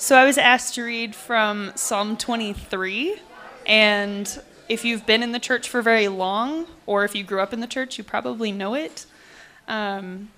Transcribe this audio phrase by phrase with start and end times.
[0.00, 3.20] So I was asked to read from Psalm 23,
[3.66, 7.52] and if you've been in the church for very long, or if you grew up
[7.52, 9.06] in the church, you probably know it.
[9.66, 10.28] Um,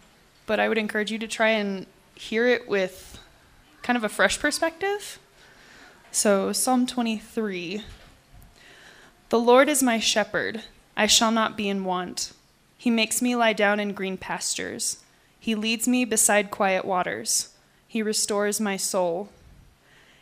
[0.47, 1.85] but I would encourage you to try and
[2.15, 3.19] hear it with
[3.83, 5.19] kind of a fresh perspective.
[6.11, 7.83] So, Psalm 23
[9.29, 10.63] The Lord is my shepherd,
[10.97, 12.33] I shall not be in want.
[12.79, 15.05] He makes me lie down in green pastures,
[15.39, 17.51] He leads me beside quiet waters,
[17.87, 19.29] He restores my soul.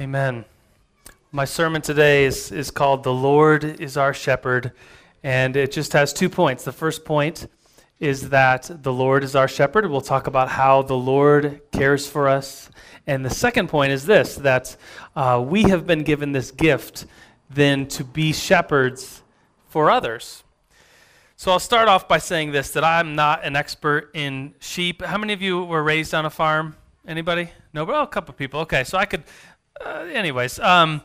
[0.00, 0.46] Amen.
[1.32, 4.72] My sermon today is, is called The Lord is Our Shepherd,
[5.22, 6.64] and it just has two points.
[6.64, 7.46] The first point
[8.00, 9.88] is that the Lord is our shepherd.
[9.90, 12.70] We'll talk about how the Lord cares for us.
[13.06, 14.74] And the second point is this that
[15.14, 17.04] uh, we have been given this gift
[17.50, 19.22] then to be shepherds
[19.68, 20.42] for others.
[21.36, 25.02] So I'll start off by saying this that I'm not an expert in sheep.
[25.02, 26.76] How many of you were raised on a farm?
[27.06, 27.50] Anybody?
[27.72, 28.60] No, well, a couple of people.
[28.60, 29.24] Okay, so I could
[29.84, 31.02] uh, anyways, um,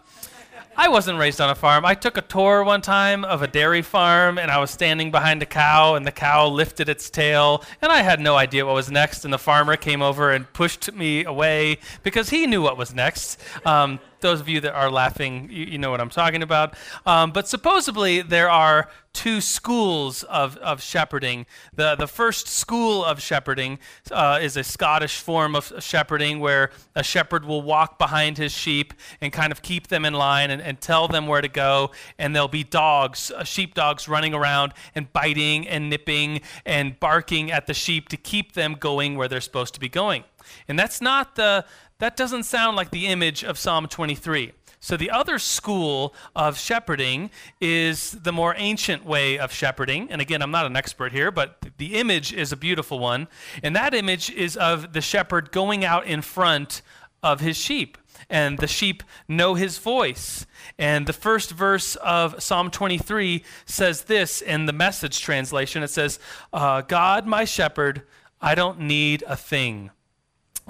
[0.79, 1.85] I wasn't raised on a farm.
[1.85, 5.41] I took a tour one time of a dairy farm, and I was standing behind
[5.41, 8.91] a cow, and the cow lifted its tail, and I had no idea what was
[8.91, 9.25] next.
[9.25, 13.39] And the farmer came over and pushed me away because he knew what was next.
[13.65, 16.75] Um, those of you that are laughing, you, you know what I'm talking about.
[17.05, 21.47] Um, but supposedly there are two schools of, of shepherding.
[21.73, 23.79] The, the first school of shepherding
[24.11, 28.93] uh, is a Scottish form of shepherding where a shepherd will walk behind his sheep
[29.19, 31.89] and kind of keep them in line and, and tell them where to go.
[32.19, 37.51] And there'll be dogs, uh, sheep dogs, running around and biting and nipping and barking
[37.51, 40.25] at the sheep to keep them going where they're supposed to be going.
[40.67, 41.65] And that's not the
[41.99, 44.53] that doesn't sound like the image of Psalm 23.
[44.79, 50.11] So, the other school of shepherding is the more ancient way of shepherding.
[50.11, 53.27] And again, I'm not an expert here, but the image is a beautiful one.
[53.63, 56.83] And that image is of the shepherd going out in front
[57.23, 57.97] of his sheep.
[58.29, 60.45] And the sheep know his voice.
[60.77, 66.19] And the first verse of Psalm 23 says this in the message translation it says,
[66.53, 68.03] uh, God, my shepherd,
[68.39, 69.89] I don't need a thing.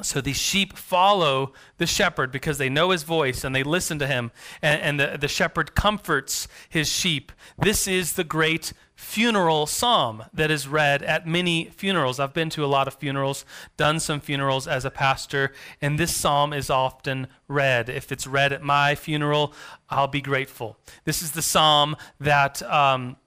[0.02, 4.08] So these sheep follow the shepherd because they know his voice and they listen to
[4.08, 4.32] him,
[4.62, 7.32] and, and the, the shepherd comforts his sheep.
[7.58, 12.20] This is the great funeral psalm that is read at many funerals.
[12.20, 13.46] I've been to a lot of funerals,
[13.78, 17.90] done some funerals as a pastor, and this psalm is often read.
[17.90, 19.54] If it's read at my funeral,
[19.90, 20.78] I'll be grateful.
[21.06, 22.62] This is the psalm that.
[22.64, 23.18] Um,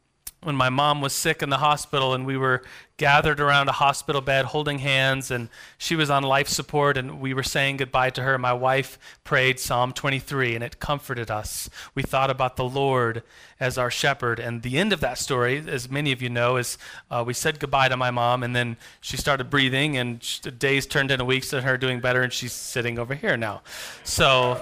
[0.42, 2.62] when my mom was sick in the hospital and we were
[2.96, 7.32] gathered around a hospital bed holding hands and she was on life support and we
[7.32, 11.68] were saying goodbye to her my wife prayed psalm 23 and it comforted us.
[11.94, 13.22] We thought about the lord
[13.58, 14.38] as our shepherd.
[14.38, 16.78] And the end of that story as many of you know is
[17.10, 21.10] uh, we said goodbye to my mom and then she started breathing and days turned
[21.10, 23.62] into weeks and her doing better and she's sitting over here now.
[24.04, 24.60] So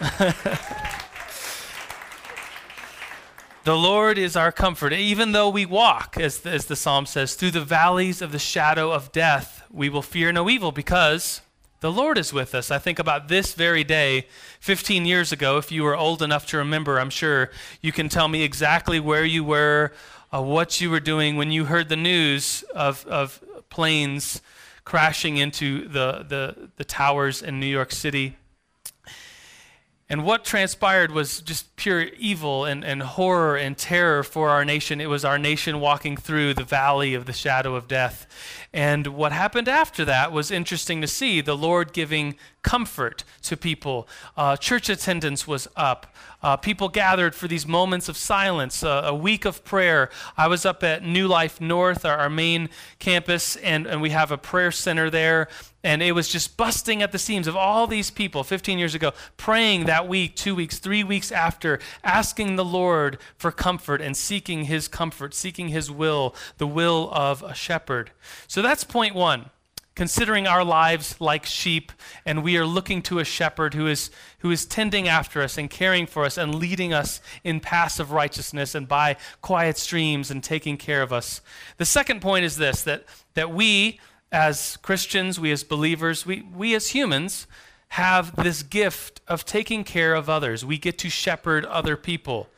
[3.62, 4.94] The Lord is our comfort.
[4.94, 8.90] Even though we walk, as, as the psalm says, through the valleys of the shadow
[8.90, 11.42] of death, we will fear no evil because
[11.80, 12.70] the Lord is with us.
[12.70, 14.26] I think about this very day,
[14.60, 15.58] 15 years ago.
[15.58, 17.50] If you were old enough to remember, I'm sure
[17.82, 19.92] you can tell me exactly where you were,
[20.32, 24.40] uh, what you were doing when you heard the news of, of planes
[24.84, 28.38] crashing into the, the, the towers in New York City.
[30.10, 35.00] And what transpired was just pure evil and, and horror and terror for our nation.
[35.00, 38.26] It was our nation walking through the valley of the shadow of death.
[38.72, 44.06] And what happened after that was interesting to see the Lord giving comfort to people.
[44.36, 46.14] Uh, church attendance was up.
[46.42, 50.10] Uh, people gathered for these moments of silence, uh, a week of prayer.
[50.36, 54.30] I was up at New Life North, our, our main campus, and, and we have
[54.30, 55.48] a prayer center there.
[55.82, 59.12] And it was just busting at the seams of all these people 15 years ago
[59.38, 64.64] praying that week, two weeks, three weeks after, asking the Lord for comfort and seeking
[64.64, 68.10] his comfort, seeking his will, the will of a shepherd.
[68.46, 69.50] So that's point one
[70.00, 71.92] considering our lives like sheep,
[72.24, 75.68] and we are looking to a shepherd who is, who is tending after us and
[75.68, 80.42] caring for us and leading us in paths of righteousness and by quiet streams and
[80.42, 81.42] taking care of us.
[81.76, 83.04] The second point is this that,
[83.34, 84.00] that we,
[84.32, 87.46] as Christians, we as believers, we, we as humans,
[87.88, 90.64] have this gift of taking care of others.
[90.64, 92.48] We get to shepherd other people.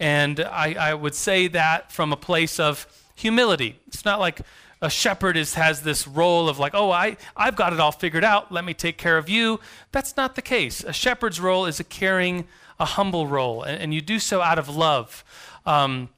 [0.00, 3.80] And I, I would say that from a place of humility.
[3.86, 4.40] It's not like
[4.82, 8.24] a shepherd is, has this role of like, oh, I, I've got it all figured
[8.24, 8.52] out.
[8.52, 9.60] Let me take care of you.
[9.92, 10.84] That's not the case.
[10.84, 12.46] A shepherd's role is a caring,
[12.78, 15.24] a humble role, and, and you do so out of love.
[15.64, 16.10] Um,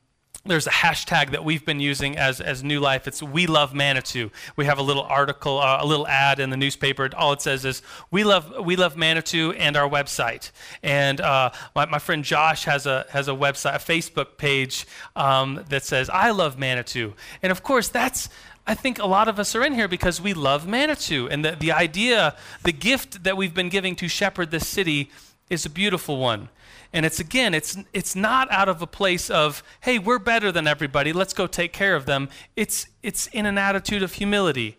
[0.45, 3.07] there's a hashtag that we've been using as, as New Life.
[3.07, 4.31] It's We Love Manitou.
[4.57, 7.11] We have a little article, uh, a little ad in the newspaper.
[7.17, 10.51] All it says is We love We love Manitou and our website.
[10.83, 14.87] And uh, my, my friend Josh has a has a website, a Facebook page
[15.17, 17.15] um, that says I love Manitou.
[17.43, 18.29] And of course, that's
[18.67, 21.27] I think a lot of us are in here because we love Manitou.
[21.29, 25.11] And the, the idea, the gift that we've been giving to shepherd this city
[25.49, 26.51] is a beautiful one.
[26.93, 30.67] And it's again, it's it's not out of a place of, hey, we're better than
[30.67, 32.29] everybody, let's go take care of them.
[32.57, 34.79] It's it's in an attitude of humility.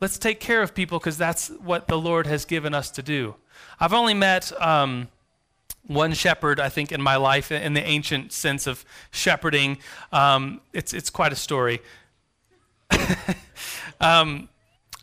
[0.00, 3.34] Let's take care of people because that's what the Lord has given us to do.
[3.80, 5.08] I've only met um,
[5.88, 9.78] one shepherd, I think, in my life in the ancient sense of shepherding.
[10.12, 11.80] Um, it's it's quite a story.
[14.00, 14.48] um,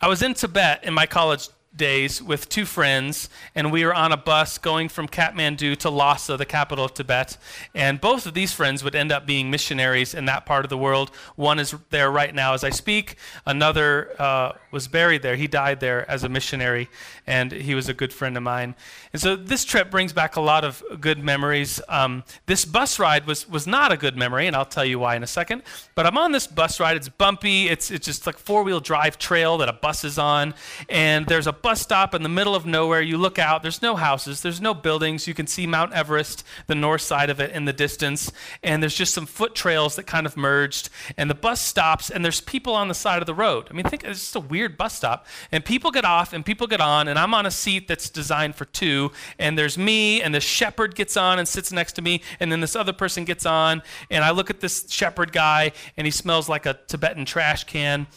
[0.01, 4.11] I was in Tibet in my college days with two friends, and we were on
[4.11, 7.37] a bus going from Kathmandu to Lhasa, the capital of Tibet.
[7.73, 10.77] And both of these friends would end up being missionaries in that part of the
[10.77, 11.11] world.
[11.35, 15.35] One is there right now as I speak, another uh, was buried there.
[15.37, 16.87] He died there as a missionary,
[17.25, 18.75] and he was a good friend of mine.
[19.11, 21.81] And so this trip brings back a lot of good memories.
[21.89, 25.15] Um, this bus ride was, was not a good memory, and I'll tell you why
[25.15, 25.63] in a second.
[25.95, 26.97] But I'm on this bus ride.
[26.97, 30.53] It's bumpy, it's, it's just like four wheel drive trail that a bus is on,
[30.89, 33.01] and there's a bus stop in the middle of nowhere.
[33.01, 35.25] You look out, there's no houses, there's no buildings.
[35.25, 38.31] You can see Mount Everest, the north side of it, in the distance.
[38.61, 40.89] And there's just some foot trails that kind of merged.
[41.15, 43.67] And the bus stops, and there's people on the side of the road.
[43.69, 45.25] I mean, think it's just a weird bus stop.
[45.51, 48.55] And people get off, and people get on, and I'm on a seat that's designed
[48.55, 49.11] for two.
[49.39, 52.59] And there's me, and the shepherd gets on and sits next to me, and then
[52.61, 53.81] this other person gets on.
[54.09, 58.07] And I look at this shepherd guy, and he smells like a Tibetan trash can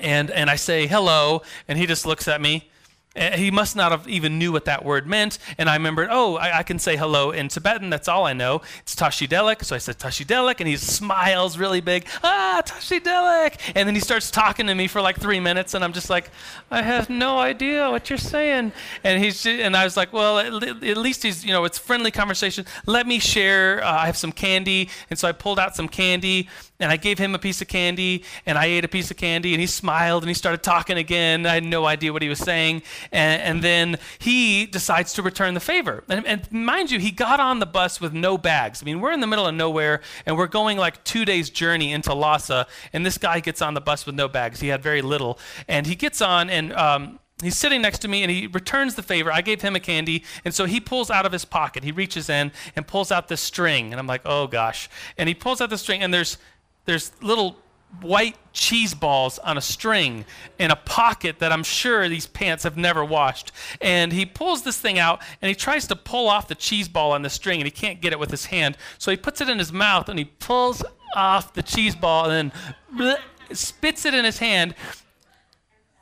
[0.00, 2.68] and and I say hello, and he just looks at me.
[3.16, 5.38] He must not have even knew what that word meant.
[5.58, 7.90] And I remembered, oh, I, I can say hello in Tibetan.
[7.90, 8.62] That's all I know.
[8.80, 9.64] It's Tashidelek.
[9.64, 12.06] So I said Tashidelek, and he smiles really big.
[12.22, 13.58] Ah, Tashidelek.
[13.74, 16.30] And then he starts talking to me for like three minutes, and I'm just like,
[16.70, 18.72] I have no idea what you're saying.
[19.02, 22.10] And he's and I was like, well, at, at least he's you know it's friendly
[22.10, 22.66] conversation.
[22.86, 23.82] Let me share.
[23.82, 26.48] Uh, I have some candy, and so I pulled out some candy
[26.78, 29.54] and I gave him a piece of candy, and I ate a piece of candy,
[29.54, 31.46] and he smiled, and he started talking again.
[31.46, 32.82] I had no idea what he was saying.
[33.12, 36.04] And, and then he decides to return the favor.
[36.08, 38.82] And, and, mind you, he got on the bus with no bags.
[38.82, 41.92] I mean, we're in the middle of nowhere, and we're going like two days' journey
[41.92, 44.60] into Lhasa, and this guy gets on the bus with no bags.
[44.60, 45.38] He had very little.
[45.68, 49.02] And he gets on, and um, He's sitting next to me and he returns the
[49.02, 49.30] favor.
[49.30, 50.24] I gave him a candy.
[50.46, 53.42] And so he pulls out of his pocket, he reaches in and pulls out this
[53.42, 53.92] string.
[53.92, 54.88] And I'm like, oh gosh.
[55.18, 56.38] And he pulls out the string and there's
[56.86, 57.58] there's little
[58.00, 60.24] white cheese balls on a string
[60.58, 63.52] in a pocket that I'm sure these pants have never washed.
[63.80, 67.12] And he pulls this thing out and he tries to pull off the cheese ball
[67.12, 68.76] on the string and he can't get it with his hand.
[68.98, 70.82] So he puts it in his mouth and he pulls
[71.14, 72.52] off the cheese ball and
[72.98, 73.16] then
[73.52, 74.74] spits it in his hand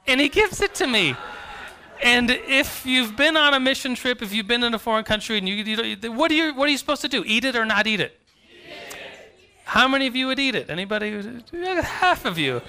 [0.06, 1.16] and he gives it to me.
[2.02, 5.38] And if you've been on a mission trip, if you've been in a foreign country,
[5.38, 7.22] and you, you what are you what are you supposed to do?
[7.26, 8.20] Eat it or not eat it?
[9.64, 10.70] How many of you would eat it?
[10.70, 11.22] Anybody?
[11.82, 12.62] Half of you.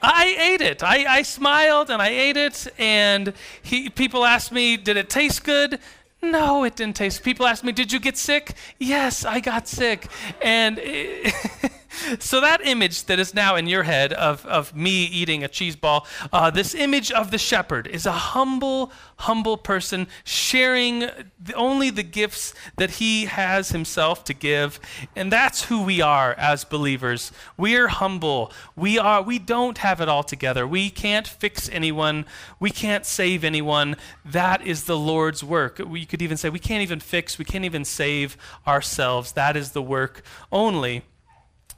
[0.00, 0.82] I ate it.
[0.82, 2.66] I, I smiled and I ate it.
[2.78, 5.78] And he, people asked me, did it taste good?
[6.20, 7.22] No, it didn't taste.
[7.22, 8.54] People asked me, did you get sick?
[8.78, 10.08] Yes, I got sick.
[10.40, 10.78] And.
[10.80, 11.72] It,
[12.18, 15.76] so that image that is now in your head of, of me eating a cheese
[15.76, 21.90] ball, uh, this image of the shepherd is a humble, humble person sharing the, only
[21.90, 24.80] the gifts that he has himself to give.
[25.16, 27.32] And that's who we are as believers.
[27.56, 28.52] We are humble.
[28.76, 30.66] We are we don't have it all together.
[30.66, 32.26] We can't fix anyone.
[32.58, 33.96] We can't save anyone.
[34.24, 35.80] That is the Lord's work.
[35.84, 39.32] We could even say we can't even fix, we can't even save ourselves.
[39.32, 41.02] That is the work only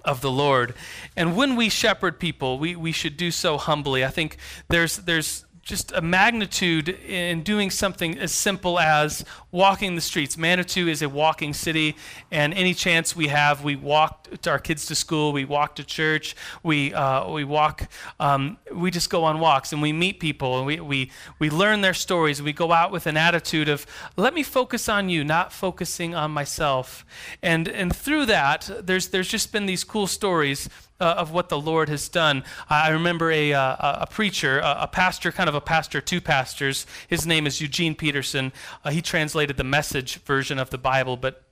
[0.04, 0.74] of the Lord.
[1.16, 4.04] And when we shepherd people, we, we should do so humbly.
[4.04, 4.36] I think
[4.68, 10.36] there's, there's just a magnitude in doing something as simple as walking the streets.
[10.36, 11.96] Manitou is a walking city,
[12.30, 15.84] and any chance we have, we walk to our kids to school, we walk to
[15.84, 17.88] church, we, uh, we walk,
[18.20, 21.80] um, we just go on walks and we meet people and we, we, we learn
[21.80, 22.42] their stories.
[22.42, 26.30] We go out with an attitude of, let me focus on you, not focusing on
[26.30, 27.06] myself.
[27.42, 30.68] And, and through that, there's, there's just been these cool stories
[31.00, 32.44] uh, of what the Lord has done.
[32.68, 36.86] I remember a, uh, a preacher, a, a, pastor, kind of a pastor, two pastors.
[37.08, 38.52] His name is Eugene Peterson.
[38.84, 41.42] Uh, he translated the message version of the Bible, but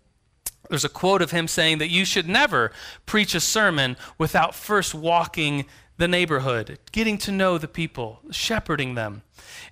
[0.68, 2.72] there's a quote of him saying that you should never
[3.04, 5.66] preach a sermon without first walking
[5.98, 9.22] the neighborhood, getting to know the people, shepherding them.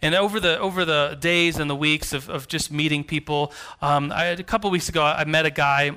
[0.03, 4.13] And over the over the days and the weeks of, of just meeting people, um,
[4.13, 5.93] I, a couple weeks ago I met a guy.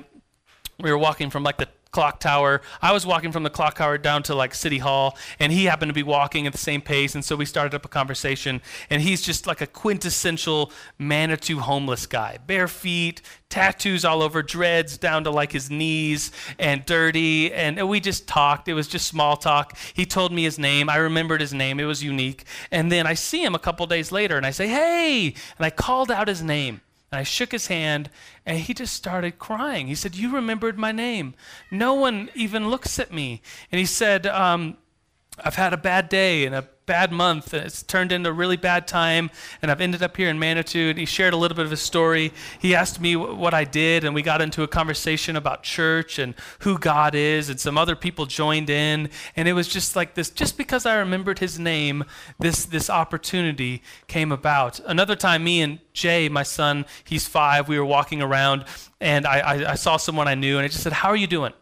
[0.80, 2.60] We were walking from like the clock tower.
[2.82, 5.90] I was walking from the clock tower down to like City Hall, and he happened
[5.90, 8.60] to be walking at the same pace, and so we started up a conversation.
[8.90, 14.98] And he's just like a quintessential Manitou homeless guy, bare feet, tattoos all over, dreads
[14.98, 17.52] down to like his knees, and dirty.
[17.52, 18.66] And we just talked.
[18.66, 19.78] It was just small talk.
[19.94, 20.90] He told me his name.
[20.90, 21.78] I remembered his name.
[21.78, 22.44] It was unique.
[22.72, 25.70] And then I see him a couple days later, and I say, "Hey!" And I
[25.70, 26.80] called out his name.
[27.14, 28.10] And I shook his hand,
[28.44, 29.86] and he just started crying.
[29.86, 31.34] He said, You remembered my name.
[31.70, 33.40] No one even looks at me.
[33.70, 34.78] And he said, um,
[35.38, 37.52] I've had a bad day and a bad month.
[37.52, 39.30] and It's turned into a really bad time,
[39.62, 40.90] and I've ended up here in Manitou.
[40.90, 42.32] And he shared a little bit of his story.
[42.58, 46.34] He asked me what I did, and we got into a conversation about church and
[46.60, 49.10] who God is, and some other people joined in.
[49.36, 50.30] And it was just like this.
[50.30, 52.04] Just because I remembered his name,
[52.38, 54.80] this this opportunity came about.
[54.80, 57.68] Another time, me and Jay, my son, he's five.
[57.68, 58.64] We were walking around,
[59.00, 61.26] and I, I, I saw someone I knew, and I just said, "How are you
[61.26, 61.52] doing?"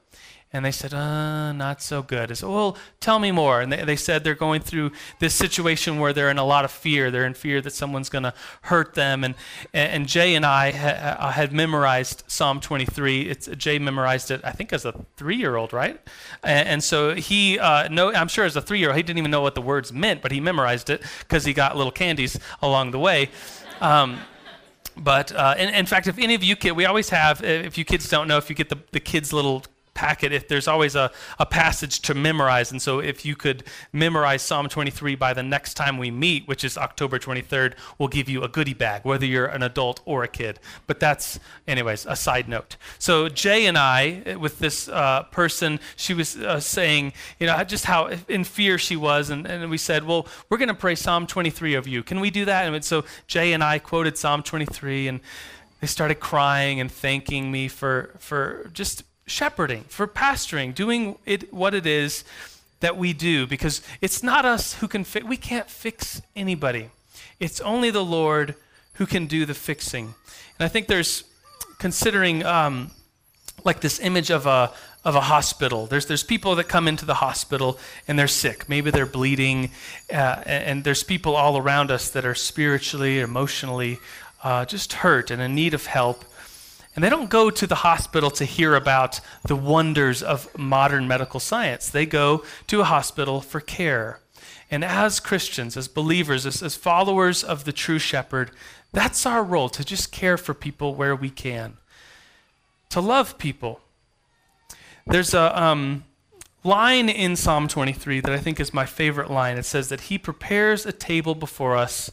[0.54, 2.30] And they said, uh, not so good.
[2.30, 3.62] I said, well, tell me more.
[3.62, 6.71] And they, they said they're going through this situation where they're in a lot of
[6.71, 7.11] fear.
[7.11, 9.25] They're in fear that someone's going to hurt them.
[9.25, 9.35] And,
[9.73, 13.30] and Jay and I ha- had memorized Psalm 23.
[13.30, 15.99] It's, Jay memorized it, I think, as a three year old, right?
[16.42, 19.18] And, and, so he, uh, no, I'm sure as a three year old, he didn't
[19.18, 22.38] even know what the words meant, but he memorized it because he got little candies
[22.61, 23.30] along the way.
[23.80, 24.18] Um,
[24.97, 27.85] but uh, in, in, fact, if any of you kids, we always have, if you
[27.87, 29.64] kids don't know, if you get the, the kids' little
[30.02, 32.73] packet if there's always a, a passage to memorize.
[32.73, 36.64] And so if you could memorize psalm 23 by the next time we meet which
[36.64, 40.28] is october 23rd we'll give you a goodie bag whether you're an adult or a
[40.28, 40.59] kid.
[40.88, 42.76] But that's anyways a side note.
[42.99, 47.85] So jay and i with this uh, person she was uh, saying you know just
[47.85, 49.30] how in fear she was.
[49.30, 52.02] And, and we said well we're going to pray psalm 23 of you.
[52.02, 52.66] Can we do that?
[52.66, 55.21] And so jay and i quoted psalm 23 and
[55.80, 61.75] they started crying and thanking me for for just shepherding, for pastoring, doing it what
[61.75, 62.25] it is
[62.81, 66.91] that we do because it's not us who can fix we can't fix anybody.
[67.41, 68.55] It's only the Lord
[68.95, 70.15] who can do the fixing.
[70.59, 71.25] And I think there's
[71.79, 72.91] considering um,
[73.65, 74.73] like this image of a
[75.05, 75.87] of a hospital.
[75.87, 78.69] There's there's people that come into the hospital and they're sick.
[78.69, 79.71] Maybe they're bleeding,
[80.12, 83.99] uh, and there's people all around us that are spiritually, emotionally,
[84.43, 86.25] uh, just hurt and in need of help.
[86.94, 91.40] And they don't go to the hospital to hear about the wonders of modern medical
[91.40, 91.88] science.
[91.88, 94.20] They go to a hospital for care.
[94.70, 98.50] And as Christians, as believers, as, as followers of the true shepherd,
[98.92, 101.78] that's our role to just care for people where we can,
[102.90, 103.80] to love people.
[105.06, 106.04] There's a um,
[106.62, 109.56] line in Psalm 23 that I think is my favorite line.
[109.56, 112.11] It says that He prepares a table before us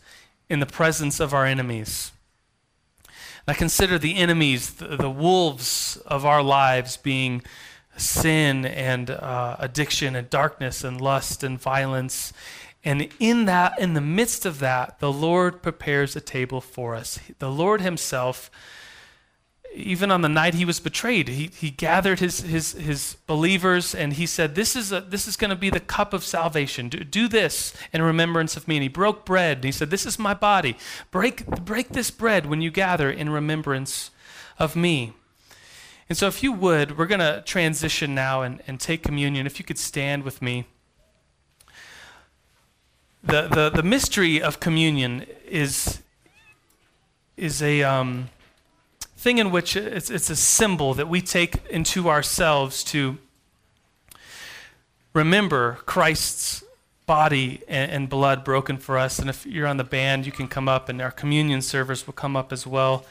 [0.50, 2.12] in the presence of our enemies.
[3.48, 7.42] I consider the enemies, the, the wolves of our lives being
[7.98, 12.34] sin and uh, addiction and darkness and lust and violence.
[12.84, 17.20] And in that, in the midst of that, the Lord prepares a table for us.
[17.40, 18.50] The Lord Himself
[19.74, 24.14] even on the night he was betrayed, he, he gathered his, his, his believers and
[24.14, 26.90] he said, This is, a, this is going to be the cup of salvation.
[26.90, 28.78] Do, do this in remembrance of me.
[28.78, 30.76] And he broke bread and he said, This is my body.
[31.12, 34.12] Break, break this bread when you gather in remembrance
[34.58, 35.14] of me.
[36.10, 39.46] And so, if you would, we're going to transition now and, and take communion.
[39.46, 40.66] If you could stand with me.
[43.24, 46.02] The, the, the mystery of communion is,
[47.38, 47.84] is a.
[47.84, 48.30] Um,
[49.20, 53.18] thing in which it's, it's a symbol that we take into ourselves to
[55.14, 56.64] remember Christ's
[57.06, 59.20] body and, and, blood broken for us.
[59.20, 62.14] And if you're on the band, you can come up, and our communion servers will
[62.14, 63.04] come up as well.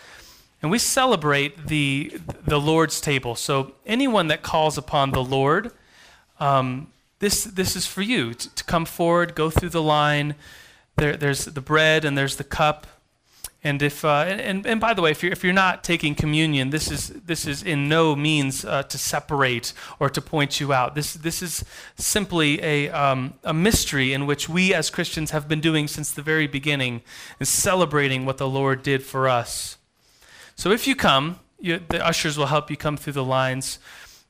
[0.62, 3.34] And we celebrate the, the Lord's table.
[3.34, 5.72] So anyone that calls upon the Lord,
[6.40, 6.86] um,
[7.18, 10.36] this, this is for you to, to, come forward, go through the line.
[10.96, 12.86] There, there's the bread and there's the cup.
[13.68, 16.70] And if uh, and, and by the way, if you're, if you're not taking communion,
[16.70, 20.94] this is this is in no means uh, to separate or to point you out.
[20.94, 21.64] This this is
[21.96, 26.22] simply a um, a mystery in which we as Christians have been doing since the
[26.22, 27.02] very beginning,
[27.40, 29.76] is celebrating what the Lord did for us.
[30.56, 33.78] So if you come, you, the ushers will help you come through the lines.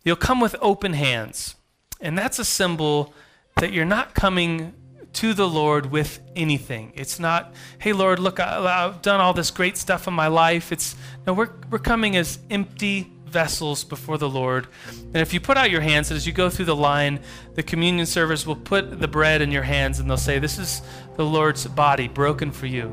[0.04, 1.54] You'll come with open hands.
[2.00, 3.14] And that's a symbol
[3.54, 4.72] that you're not coming
[5.14, 6.92] to the Lord with anything.
[6.94, 10.70] It's not, hey, Lord, look, I, have done all this great stuff in my life.
[10.72, 10.94] It's,
[11.26, 14.66] no, we're, we're coming as empty vessels before the Lord.
[14.88, 17.20] And if you put out your hands, as you go through the line,
[17.54, 20.82] the communion servers will put the bread in your hands and they'll say, This is
[21.16, 22.86] the Lord's body broken for you.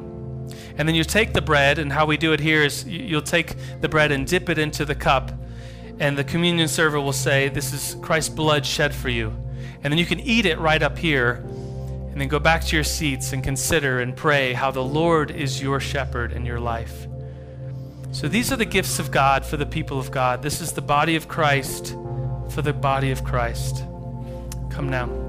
[0.78, 3.56] And then you take the bread, and how we do it here is you'll take
[3.80, 5.32] the bread and dip it into the cup,
[6.00, 9.34] and the communion server will say, This is Christ's blood shed for you.
[9.84, 11.46] And then you can eat it right up here
[12.16, 15.62] and then go back to your seats and consider and pray how the Lord is
[15.62, 17.08] your shepherd in your life.
[18.14, 20.42] So these are the gifts of God for the people of God.
[20.42, 21.94] This is the body of Christ
[22.52, 23.84] for the body of Christ.
[24.70, 25.25] Come now.